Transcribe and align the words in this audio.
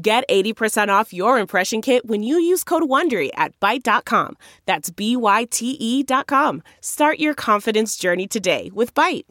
Get 0.00 0.22
80% 0.28 0.90
off 0.90 1.12
your 1.12 1.40
impression 1.40 1.82
kit 1.82 2.06
when 2.06 2.22
you 2.22 2.38
use 2.38 2.62
code 2.62 2.84
WONDERY 2.84 3.30
at 3.34 3.58
Byte.com. 3.58 4.36
That's 4.64 4.90
B-Y-T-E 4.90 6.02
dot 6.04 6.28
com. 6.28 6.62
Start 6.80 7.18
your 7.18 7.34
confidence 7.34 7.96
journey 7.96 8.28
today 8.28 8.70
with 8.72 8.94
Byte. 8.94 9.24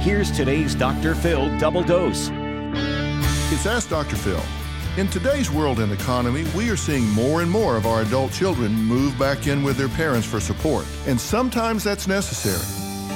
Here's 0.00 0.30
today's 0.30 0.74
Dr. 0.74 1.14
Phil 1.14 1.54
double 1.58 1.82
dose. 1.82 2.30
It's 3.52 3.66
Ask 3.66 3.90
Dr. 3.90 4.16
Phil. 4.16 4.40
In 4.96 5.08
today's 5.08 5.50
world 5.50 5.78
and 5.78 5.92
economy, 5.92 6.46
we 6.56 6.70
are 6.70 6.76
seeing 6.76 7.06
more 7.10 7.42
and 7.42 7.50
more 7.50 7.76
of 7.76 7.84
our 7.84 8.00
adult 8.00 8.32
children 8.32 8.72
move 8.72 9.18
back 9.18 9.46
in 9.46 9.62
with 9.62 9.76
their 9.76 9.90
parents 9.90 10.26
for 10.26 10.40
support, 10.40 10.86
and 11.06 11.20
sometimes 11.20 11.84
that's 11.84 12.08
necessary. 12.08 12.64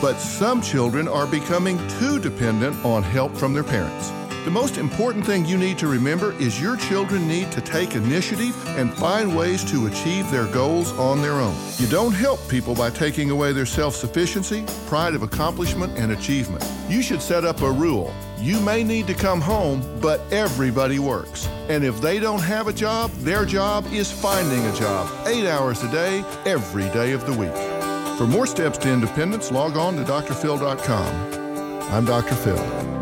But 0.02 0.18
some 0.18 0.60
children 0.60 1.08
are 1.08 1.26
becoming 1.26 1.78
too 1.88 2.18
dependent 2.18 2.76
on 2.84 3.02
help 3.02 3.34
from 3.34 3.54
their 3.54 3.64
parents. 3.64 4.12
The 4.44 4.50
most 4.50 4.76
important 4.76 5.24
thing 5.24 5.44
you 5.44 5.56
need 5.56 5.78
to 5.78 5.86
remember 5.86 6.32
is 6.32 6.60
your 6.60 6.76
children 6.76 7.28
need 7.28 7.52
to 7.52 7.60
take 7.60 7.94
initiative 7.94 8.56
and 8.76 8.92
find 8.92 9.36
ways 9.36 9.62
to 9.70 9.86
achieve 9.86 10.28
their 10.32 10.46
goals 10.46 10.90
on 10.94 11.22
their 11.22 11.34
own. 11.34 11.54
You 11.78 11.86
don't 11.86 12.12
help 12.12 12.40
people 12.48 12.74
by 12.74 12.90
taking 12.90 13.30
away 13.30 13.52
their 13.52 13.66
self 13.66 13.94
sufficiency, 13.94 14.64
pride 14.88 15.14
of 15.14 15.22
accomplishment, 15.22 15.96
and 15.96 16.10
achievement. 16.10 16.68
You 16.88 17.02
should 17.02 17.22
set 17.22 17.44
up 17.44 17.62
a 17.62 17.70
rule. 17.70 18.12
You 18.38 18.58
may 18.58 18.82
need 18.82 19.06
to 19.06 19.14
come 19.14 19.40
home, 19.40 19.80
but 20.00 20.20
everybody 20.32 20.98
works. 20.98 21.46
And 21.68 21.84
if 21.84 22.00
they 22.00 22.18
don't 22.18 22.42
have 22.42 22.66
a 22.66 22.72
job, 22.72 23.12
their 23.18 23.44
job 23.44 23.86
is 23.92 24.10
finding 24.10 24.66
a 24.66 24.74
job, 24.74 25.08
eight 25.28 25.46
hours 25.46 25.84
a 25.84 25.90
day, 25.92 26.24
every 26.46 26.88
day 26.90 27.12
of 27.12 27.24
the 27.26 27.32
week. 27.32 28.18
For 28.18 28.26
more 28.26 28.48
steps 28.48 28.76
to 28.78 28.92
independence, 28.92 29.52
log 29.52 29.76
on 29.76 29.94
to 29.94 30.02
drphil.com. 30.02 31.92
I'm 31.92 32.04
Dr. 32.04 32.34
Phil. 32.34 33.01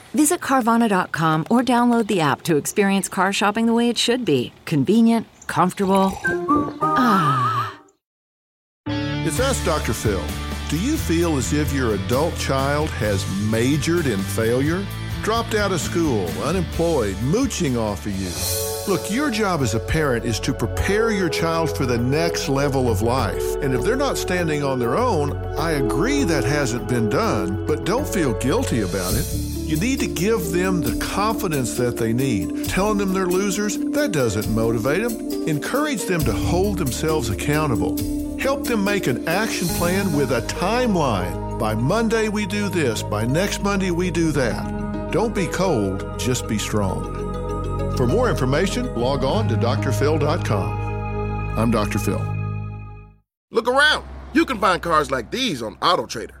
Visit 0.21 0.41
Carvana.com 0.41 1.47
or 1.49 1.63
download 1.63 2.05
the 2.05 2.21
app 2.21 2.43
to 2.43 2.55
experience 2.55 3.09
car 3.09 3.33
shopping 3.33 3.65
the 3.65 3.73
way 3.73 3.89
it 3.89 3.97
should 3.97 4.23
be 4.23 4.53
convenient, 4.65 5.25
comfortable. 5.47 6.11
Ah. 6.83 7.75
It's 8.85 9.39
Ask 9.39 9.65
Dr. 9.65 9.93
Phil. 9.93 10.23
Do 10.69 10.79
you 10.79 10.95
feel 10.95 11.37
as 11.37 11.53
if 11.53 11.73
your 11.73 11.95
adult 11.95 12.37
child 12.37 12.91
has 12.91 13.25
majored 13.49 14.05
in 14.05 14.19
failure? 14.19 14.85
Dropped 15.23 15.55
out 15.55 15.71
of 15.71 15.81
school, 15.81 16.27
unemployed, 16.43 17.19
mooching 17.23 17.75
off 17.75 18.05
of 18.05 18.13
you? 18.13 18.29
Look, 18.87 19.09
your 19.09 19.31
job 19.31 19.61
as 19.61 19.73
a 19.73 19.79
parent 19.79 20.23
is 20.23 20.39
to 20.41 20.53
prepare 20.53 21.09
your 21.09 21.29
child 21.29 21.75
for 21.75 21.87
the 21.87 21.97
next 21.97 22.47
level 22.47 22.91
of 22.91 23.01
life. 23.01 23.55
And 23.63 23.73
if 23.73 23.81
they're 23.81 23.95
not 23.95 24.19
standing 24.19 24.63
on 24.63 24.77
their 24.77 24.95
own, 24.95 25.35
I 25.57 25.71
agree 25.71 26.23
that 26.25 26.43
hasn't 26.43 26.87
been 26.87 27.09
done, 27.09 27.65
but 27.65 27.85
don't 27.85 28.07
feel 28.07 28.35
guilty 28.35 28.81
about 28.81 29.15
it. 29.15 29.50
You 29.71 29.79
need 29.79 30.01
to 30.01 30.07
give 30.07 30.51
them 30.51 30.81
the 30.81 30.99
confidence 30.99 31.77
that 31.77 31.95
they 31.95 32.11
need. 32.11 32.65
Telling 32.65 32.97
them 32.97 33.13
they're 33.13 33.25
losers, 33.25 33.77
that 33.77 34.11
doesn't 34.11 34.53
motivate 34.53 35.01
them. 35.01 35.47
Encourage 35.47 36.03
them 36.03 36.19
to 36.25 36.33
hold 36.33 36.77
themselves 36.77 37.29
accountable. 37.29 37.97
Help 38.37 38.65
them 38.65 38.83
make 38.83 39.07
an 39.07 39.25
action 39.29 39.69
plan 39.69 40.11
with 40.11 40.33
a 40.33 40.41
timeline. 40.41 41.57
By 41.57 41.73
Monday, 41.73 42.27
we 42.27 42.45
do 42.45 42.67
this. 42.67 43.01
By 43.01 43.25
next 43.25 43.63
Monday, 43.63 43.91
we 43.91 44.11
do 44.11 44.33
that. 44.33 45.09
Don't 45.13 45.33
be 45.33 45.47
cold, 45.47 46.19
just 46.19 46.49
be 46.49 46.57
strong. 46.57 47.95
For 47.95 48.05
more 48.05 48.29
information, 48.29 48.93
log 48.95 49.23
on 49.23 49.47
to 49.47 49.55
drphil.com. 49.55 51.57
I'm 51.57 51.71
Dr. 51.71 51.97
Phil. 51.97 52.21
Look 53.51 53.69
around. 53.69 54.05
You 54.33 54.45
can 54.45 54.59
find 54.59 54.81
cars 54.81 55.11
like 55.11 55.31
these 55.31 55.61
on 55.61 55.77
AutoTrader. 55.77 56.40